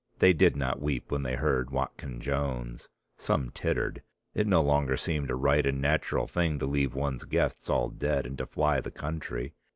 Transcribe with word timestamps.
They 0.17 0.33
did 0.33 0.55
not 0.57 0.81
weep 0.81 1.11
when 1.11 1.21
they 1.21 1.35
heard 1.35 1.69
Watkyn 1.69 2.19
Jones. 2.21 2.89
Some 3.17 3.51
tittered. 3.51 4.01
It 4.33 4.47
no 4.47 4.63
longer 4.63 4.97
seemed 4.97 5.29
a 5.29 5.35
right 5.35 5.63
and 5.63 5.79
natural 5.79 6.25
thing 6.25 6.57
to 6.57 6.65
leave 6.65 6.95
one's 6.95 7.23
guests 7.25 7.69
all 7.69 7.89
dead 7.89 8.25
and 8.25 8.35
to 8.39 8.47
fly 8.47 8.81
the 8.81 8.89
country. 8.89 9.53